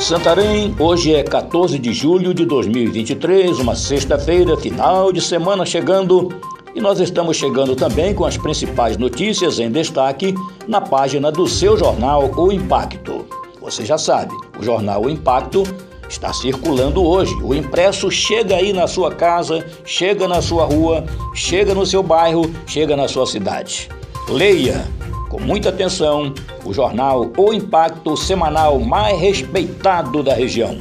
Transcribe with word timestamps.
Santarém, 0.00 0.74
hoje 0.78 1.12
é 1.12 1.22
14 1.24 1.76
de 1.78 1.92
julho 1.92 2.32
de 2.32 2.46
2023, 2.46 3.58
uma 3.58 3.74
sexta-feira, 3.74 4.56
final 4.56 5.12
de 5.12 5.20
semana 5.20 5.66
chegando, 5.66 6.28
e 6.74 6.80
nós 6.80 7.00
estamos 7.00 7.36
chegando 7.36 7.74
também 7.74 8.14
com 8.14 8.24
as 8.24 8.36
principais 8.36 8.96
notícias 8.96 9.58
em 9.58 9.70
destaque 9.70 10.34
na 10.68 10.80
página 10.80 11.32
do 11.32 11.48
seu 11.48 11.76
jornal 11.76 12.30
O 12.36 12.52
Impacto. 12.52 13.26
Você 13.60 13.84
já 13.84 13.98
sabe, 13.98 14.32
o 14.58 14.62
jornal 14.62 15.02
O 15.02 15.10
Impacto 15.10 15.64
está 16.08 16.32
circulando 16.32 17.04
hoje. 17.04 17.34
O 17.42 17.52
impresso 17.52 18.10
chega 18.10 18.54
aí 18.54 18.72
na 18.72 18.86
sua 18.86 19.12
casa, 19.12 19.66
chega 19.84 20.26
na 20.28 20.40
sua 20.40 20.64
rua, 20.64 21.04
chega 21.34 21.74
no 21.74 21.84
seu 21.84 22.02
bairro, 22.02 22.50
chega 22.66 22.96
na 22.96 23.08
sua 23.08 23.26
cidade. 23.26 23.88
Leia 24.28 24.86
com 25.28 25.40
muita 25.40 25.68
atenção 25.68 26.32
o 26.64 26.72
jornal 26.72 27.30
O 27.36 27.52
Impacto 27.52 28.16
semanal 28.16 28.78
mais 28.78 29.18
respeitado 29.18 30.22
da 30.22 30.34
região. 30.34 30.78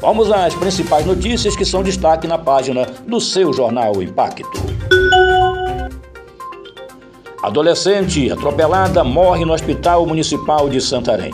Vamos 0.00 0.30
às 0.30 0.54
principais 0.54 1.06
notícias 1.06 1.56
que 1.56 1.64
são 1.64 1.82
destaque 1.82 2.26
na 2.26 2.38
página 2.38 2.86
do 3.06 3.20
seu 3.20 3.52
jornal 3.52 3.96
O 3.96 4.02
Impacto. 4.02 4.76
Adolescente 7.42 8.30
atropelada 8.30 9.04
morre 9.04 9.44
no 9.44 9.52
Hospital 9.52 10.04
Municipal 10.06 10.68
de 10.68 10.80
Santarém. 10.80 11.32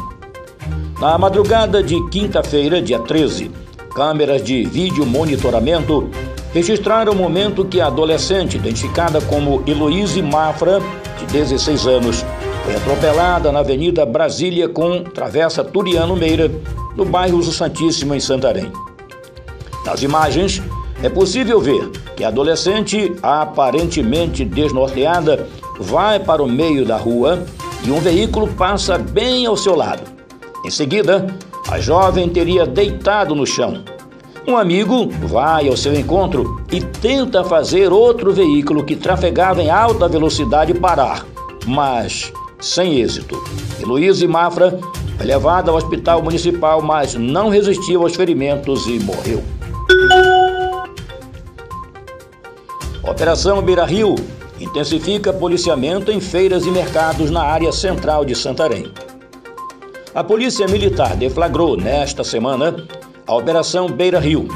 Na 1.01 1.17
madrugada 1.19 1.83
de 1.83 1.97
quinta-feira, 2.11 2.81
dia 2.81 2.99
13, 2.99 3.51
câmeras 3.95 4.43
de 4.43 4.65
vídeo 4.65 5.05
monitoramento 5.05 6.09
registraram 6.53 7.13
o 7.13 7.17
momento 7.17 7.65
que 7.65 7.81
a 7.81 7.87
adolescente, 7.87 8.57
identificada 8.57 9.21
como 9.23 9.63
Heloíse 9.67 10.23
Mafra, 10.23 10.81
de 11.19 11.27
16 11.33 11.87
anos, 11.87 12.25
foi 12.65 12.77
atropelada 12.77 13.51
na 13.51 13.59
Avenida 13.59 14.07
Brasília 14.07 14.69
com 14.69 15.03
Travessa 15.03 15.65
Turiano 15.65 16.17
Meira, 16.17 16.51
no 16.97 17.05
bairro 17.05 17.43
Santíssimo, 17.43 18.15
em 18.15 18.21
Santarém. 18.21 18.71
Nas 19.85 20.03
imagens, 20.03 20.63
é 21.03 21.09
possível 21.09 21.61
ver 21.61 21.89
que 22.17 22.23
a 22.23 22.29
adolescente, 22.29 23.13
aparentemente 23.23 24.45
desnorteada, 24.45 25.49
vai 25.79 26.21
para 26.21 26.43
o 26.43 26.49
meio 26.49 26.85
da 26.85 26.97
rua 26.97 27.45
e 27.85 27.91
um 27.91 27.99
veículo 27.99 28.47
passa 28.47 28.97
bem 28.97 29.45
ao 29.45 29.57
seu 29.57 29.75
lado. 29.75 30.03
Em 30.65 30.71
seguida, 30.71 31.27
a 31.69 31.81
jovem 31.81 32.29
teria 32.29 32.65
deitado 32.65 33.35
no 33.35 33.45
chão. 33.45 33.83
Um 34.47 34.57
amigo 34.57 35.09
vai 35.27 35.69
ao 35.69 35.77
seu 35.77 35.95
encontro 35.95 36.63
e 36.71 36.81
tenta 36.81 37.43
fazer 37.43 37.93
outro 37.93 38.33
veículo 38.33 38.85
que 38.85 38.95
trafegava 38.95 39.63
em 39.63 39.71
alta 39.71 40.09
velocidade 40.09 40.75
parar, 40.75 41.25
mas 41.67 42.33
sem 42.63 43.01
êxito. 43.01 43.43
Heloísa 43.81 44.27
Mafra 44.27 44.79
foi 45.17 45.27
levada 45.27 45.71
ao 45.71 45.77
hospital 45.77 46.23
municipal, 46.23 46.81
mas 46.81 47.15
não 47.15 47.51
resistiu 47.51 48.03
aos 48.03 48.15
ferimentos 48.15 48.87
e 48.87 48.99
morreu. 49.01 49.43
Operação 53.03 53.61
Beira 53.61 53.85
Rio 53.85 54.15
intensifica 54.59 55.33
policiamento 55.33 56.11
em 56.11 56.21
feiras 56.21 56.65
e 56.65 56.71
mercados 56.71 57.31
na 57.31 57.43
área 57.43 57.73
central 57.73 58.25
de 58.25 58.35
Santarém. 58.35 58.93
A 60.15 60.23
Polícia 60.23 60.67
Militar 60.69 61.17
deflagrou 61.17 61.77
nesta 61.77 62.23
semana 62.23 62.87
a 63.27 63.35
Operação 63.35 63.89
Beira 63.89 64.21
Rio. 64.21 64.47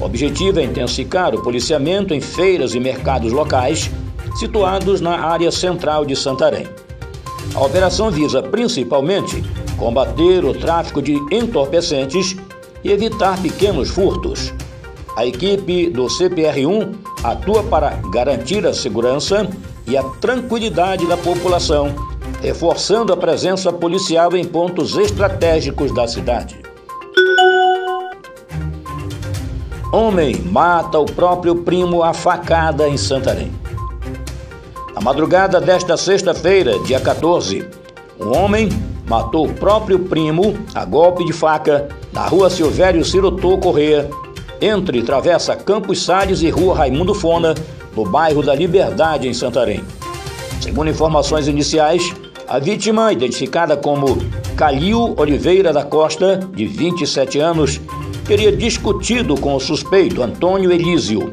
O 0.00 0.04
objetivo 0.04 0.58
é 0.58 0.64
intensificar 0.64 1.34
o 1.34 1.42
policiamento 1.42 2.14
em 2.14 2.20
feiras 2.20 2.74
e 2.74 2.80
mercados 2.80 3.32
locais 3.32 3.90
situados 4.36 5.00
na 5.00 5.18
área 5.18 5.50
central 5.50 6.04
de 6.04 6.16
Santarém. 6.16 6.66
A 7.54 7.60
operação 7.60 8.10
visa 8.10 8.42
principalmente 8.42 9.42
combater 9.76 10.44
o 10.44 10.54
tráfico 10.54 11.02
de 11.02 11.14
entorpecentes 11.30 12.36
e 12.82 12.90
evitar 12.90 13.40
pequenos 13.40 13.90
furtos. 13.90 14.52
A 15.16 15.26
equipe 15.26 15.90
do 15.90 16.06
CPR-1 16.06 16.94
atua 17.22 17.62
para 17.64 17.90
garantir 18.10 18.66
a 18.66 18.72
segurança 18.72 19.48
e 19.86 19.96
a 19.96 20.02
tranquilidade 20.02 21.06
da 21.06 21.16
população 21.16 21.94
reforçando 22.42 23.12
a 23.12 23.16
presença 23.16 23.72
policial 23.72 24.36
em 24.36 24.44
pontos 24.44 24.96
estratégicos 24.96 25.94
da 25.94 26.08
cidade. 26.08 26.60
Homem 29.92 30.36
mata 30.50 30.98
o 30.98 31.04
próprio 31.04 31.56
primo 31.56 32.02
a 32.02 32.12
facada 32.12 32.88
em 32.88 32.96
Santarém. 32.96 33.61
Na 34.94 35.00
madrugada 35.00 35.58
desta 35.58 35.96
sexta-feira, 35.96 36.78
dia 36.80 37.00
14, 37.00 37.66
um 38.20 38.36
homem 38.36 38.68
matou 39.08 39.46
o 39.46 39.54
próprio 39.54 39.98
primo 39.98 40.54
a 40.74 40.84
golpe 40.84 41.24
de 41.24 41.32
faca 41.32 41.88
na 42.12 42.26
rua 42.26 42.50
Silvério 42.50 43.02
Cirotô 43.02 43.56
Correia, 43.56 44.10
entre 44.60 45.02
Travessa 45.02 45.56
Campos 45.56 46.04
Salles 46.04 46.42
e 46.42 46.50
Rua 46.50 46.76
Raimundo 46.76 47.14
Fona, 47.14 47.54
no 47.96 48.04
bairro 48.04 48.42
da 48.42 48.54
Liberdade, 48.54 49.26
em 49.26 49.32
Santarém. 49.32 49.82
Segundo 50.60 50.90
informações 50.90 51.48
iniciais, 51.48 52.14
a 52.46 52.58
vítima, 52.58 53.12
identificada 53.12 53.76
como 53.76 54.18
Calil 54.56 55.14
Oliveira 55.16 55.72
da 55.72 55.84
Costa, 55.84 56.38
de 56.54 56.66
27 56.66 57.38
anos, 57.38 57.80
teria 58.26 58.54
discutido 58.54 59.36
com 59.40 59.54
o 59.54 59.60
suspeito 59.60 60.22
Antônio 60.22 60.70
Elísio. 60.70 61.30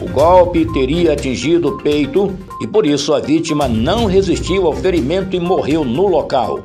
O 0.00 0.08
golpe 0.08 0.64
teria 0.72 1.12
atingido 1.12 1.68
o 1.68 1.78
peito 1.78 2.34
e 2.60 2.66
por 2.66 2.86
isso 2.86 3.12
a 3.12 3.20
vítima 3.20 3.68
não 3.68 4.06
resistiu 4.06 4.66
ao 4.66 4.72
ferimento 4.72 5.36
e 5.36 5.40
morreu 5.40 5.84
no 5.84 6.06
local. 6.06 6.60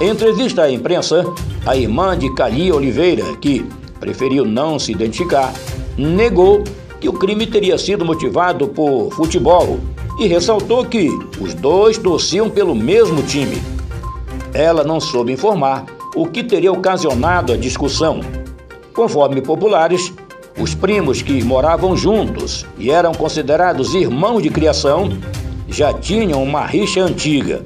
Em 0.00 0.10
entrevista 0.10 0.62
à 0.62 0.70
imprensa, 0.70 1.24
a 1.64 1.76
irmã 1.76 2.16
de 2.16 2.32
Calil 2.34 2.76
Oliveira, 2.76 3.24
que 3.36 3.64
preferiu 3.98 4.44
não 4.44 4.78
se 4.78 4.92
identificar, 4.92 5.54
negou 5.96 6.62
que 7.00 7.08
o 7.08 7.12
crime 7.12 7.46
teria 7.46 7.78
sido 7.78 8.04
motivado 8.04 8.68
por 8.68 9.10
futebol 9.12 9.80
e 10.18 10.26
ressaltou 10.26 10.84
que 10.84 11.08
os 11.40 11.54
dois 11.54 11.96
torciam 11.96 12.50
pelo 12.50 12.74
mesmo 12.74 13.22
time. 13.22 13.62
Ela 14.52 14.84
não 14.84 15.00
soube 15.00 15.32
informar 15.32 15.86
o 16.14 16.26
que 16.26 16.44
teria 16.44 16.70
ocasionado 16.70 17.52
a 17.52 17.56
discussão. 17.56 18.20
Conforme 18.92 19.40
populares, 19.40 20.12
os 20.58 20.74
primos 20.74 21.22
que 21.22 21.42
moravam 21.42 21.96
juntos 21.96 22.66
e 22.78 22.90
eram 22.90 23.12
considerados 23.12 23.94
irmãos 23.94 24.42
de 24.42 24.50
criação 24.50 25.10
já 25.68 25.92
tinham 25.92 26.42
uma 26.42 26.66
rixa 26.66 27.00
antiga. 27.00 27.62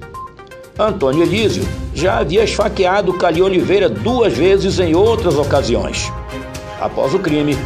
Antônio 0.78 1.22
Elísio 1.22 1.66
já 1.94 2.18
havia 2.18 2.44
esfaqueado 2.44 3.14
Cali 3.14 3.40
Oliveira 3.42 3.88
duas 3.88 4.34
vezes 4.34 4.78
em 4.78 4.94
outras 4.94 5.36
ocasiões. 5.36 6.12
Após 6.80 7.14
o 7.14 7.18
crime, 7.18 7.56